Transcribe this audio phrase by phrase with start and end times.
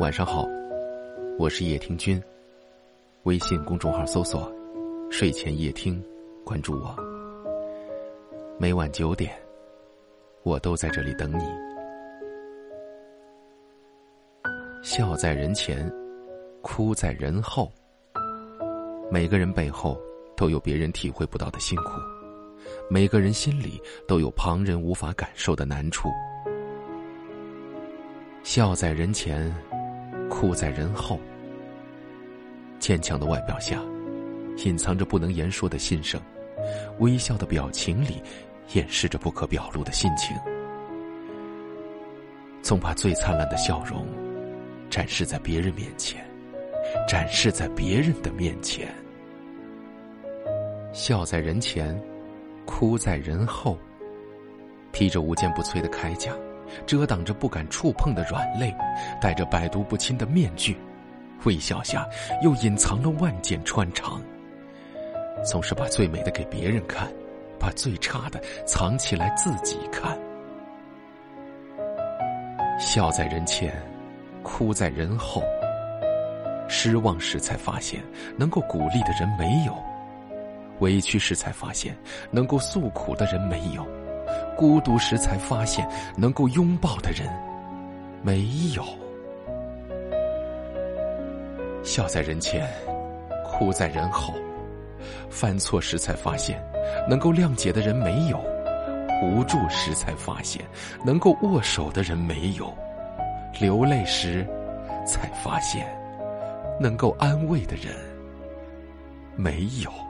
[0.00, 0.46] 晚上好，
[1.40, 2.22] 我是叶听君。
[3.24, 4.48] 微信公众号搜索
[5.10, 6.00] “睡前夜听”，
[6.46, 6.94] 关注我。
[8.60, 9.32] 每晚九点，
[10.44, 11.42] 我都在这里等你。
[14.84, 15.92] 笑在人前，
[16.62, 17.68] 哭在人后。
[19.10, 20.00] 每个人背后
[20.36, 21.94] 都有别人体会不到的辛苦，
[22.88, 26.08] 每个人心里都有旁人无法感受的难处。
[28.44, 29.52] 笑在人前，
[30.28, 31.18] 哭在人后。
[32.78, 33.80] 坚强的外表下，
[34.64, 36.20] 隐藏着不能言说的心声；
[36.98, 38.22] 微笑的表情里，
[38.74, 40.36] 掩饰着不可表露的心情。
[42.62, 44.06] 总把最灿烂的笑容
[44.90, 46.24] 展示在别人面前。
[47.06, 48.88] 展示在别人的面前，
[50.90, 52.00] 笑在人前，
[52.64, 53.76] 哭在人后。
[54.90, 56.32] 披着无坚不摧的铠甲，
[56.86, 58.74] 遮挡着不敢触碰的软肋，
[59.20, 60.76] 戴着百毒不侵的面具，
[61.44, 62.06] 微笑下
[62.42, 64.20] 又隐藏了万箭穿肠。
[65.44, 67.08] 总是把最美的给别人看，
[67.58, 70.18] 把最差的藏起来自己看。
[72.80, 73.72] 笑在人前，
[74.42, 75.42] 哭在人后。
[76.68, 78.02] 失望时才发现，
[78.36, 79.72] 能够鼓励的人没有；
[80.80, 81.96] 委屈时才发现，
[82.30, 83.82] 能够诉苦的人没有；
[84.58, 87.28] 孤独时才发现，能够拥抱的人
[88.22, 88.84] 没有。
[91.84, 92.68] 笑在人前，
[93.46, 94.34] 哭在人后；
[95.30, 96.60] 犯错时才发现，
[97.08, 98.36] 能够谅解的人没有；
[99.22, 100.60] 无助时才发现，
[101.04, 102.66] 能够握手的人没有；
[103.60, 104.44] 流泪时
[105.06, 105.86] 才发现。
[106.80, 107.92] 能够安慰的人
[109.34, 110.07] 没有。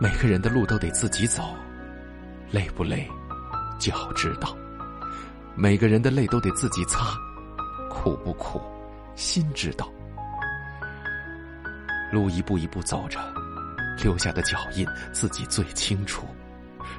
[0.00, 1.56] 每个人的路都得自己走，
[2.52, 3.04] 累不累，
[3.80, 4.56] 脚知道；
[5.56, 7.16] 每个人的泪都得自己擦，
[7.90, 8.60] 苦不苦，
[9.16, 9.90] 心知道。
[12.12, 13.18] 路一步一步走着，
[14.00, 16.24] 留下的脚印自己最清楚；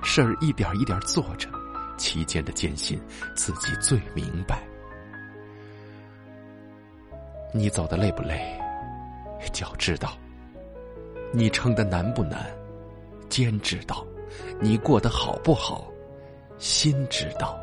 [0.04, 1.50] 事儿一点一点做着，
[1.98, 3.02] 其间的艰辛
[3.34, 4.62] 自己最明白。
[7.54, 8.60] 你走的累不累？
[9.54, 10.18] 脚知道。
[11.32, 12.46] 你撑的难不难？
[13.30, 14.06] 肩知道。
[14.60, 15.92] 你过得好不好？
[16.58, 17.60] 心知道。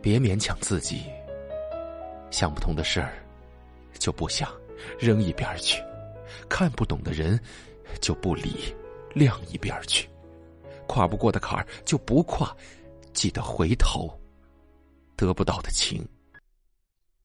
[0.00, 1.04] 别勉强自己。
[2.30, 3.12] 想不通的事儿，
[3.98, 4.48] 就不想，
[4.98, 5.82] 扔一边去；
[6.48, 7.38] 看不懂的人，
[8.00, 8.74] 就不理，
[9.12, 10.06] 晾一边去；
[10.86, 12.56] 跨不过的坎儿，就不跨，
[13.12, 14.08] 记得回头。
[15.16, 16.06] 得不到的情。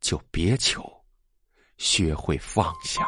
[0.01, 0.83] 就别求，
[1.77, 3.07] 学会放下。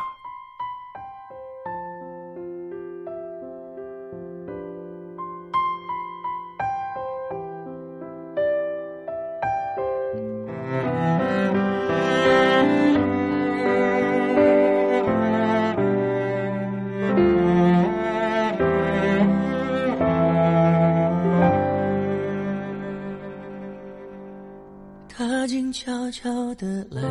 [25.47, 27.09] 静悄悄地来过，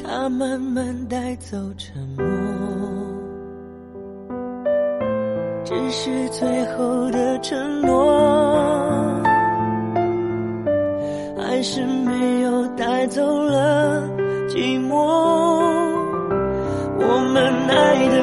[0.00, 2.24] 他慢慢带走沉默，
[5.64, 9.20] 只是最后的承诺，
[11.36, 14.08] 还是没有带走了
[14.48, 14.94] 寂寞。
[16.96, 18.22] 我们爱的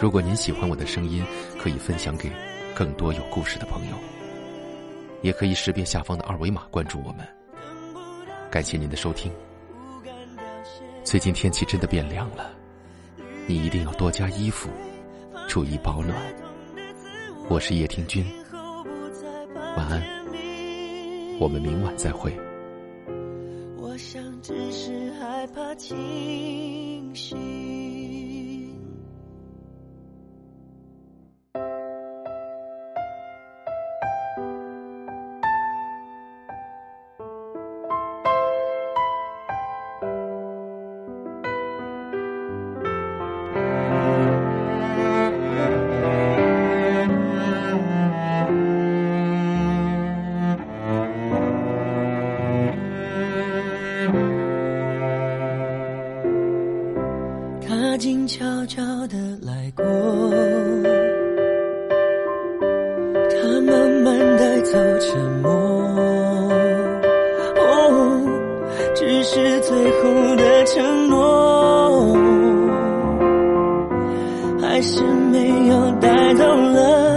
[0.00, 1.22] 如果您喜欢我的声音，
[1.58, 2.32] 可以分享给
[2.74, 3.96] 更多有故事的朋友，
[5.20, 7.28] 也可以识别下方的二维码关注我们。
[8.50, 9.30] 感谢您的收听。
[11.04, 12.50] 最近天气真的变凉了，
[13.46, 14.70] 你一定要多加衣服，
[15.46, 16.16] 注意保暖。
[17.50, 18.24] 我是叶听君，
[19.76, 20.02] 晚安，
[21.38, 22.34] 我们明晚再会。
[23.98, 28.39] 想，只是害怕清醒。
[63.80, 65.50] 慢慢带走沉默。
[67.56, 68.22] 哦
[68.94, 72.14] 只是最后的承诺
[74.60, 77.09] 还是没有带走了。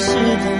[0.00, 0.59] 是的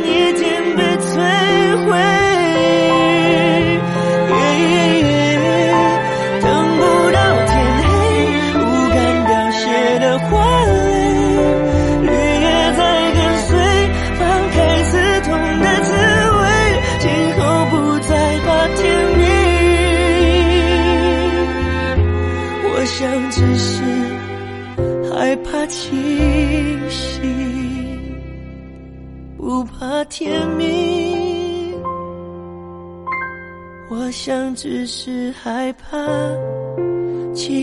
[23.11, 23.83] 想只是
[25.11, 25.91] 害怕清
[26.89, 27.21] 醒，
[29.35, 31.75] 不怕天明。
[33.89, 35.97] 我想只是害怕
[37.33, 37.53] 清